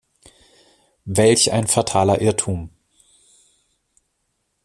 Welch 1.05 1.51
ein 1.51 1.67
fataler 1.67 2.21
Irrtum! 2.21 2.71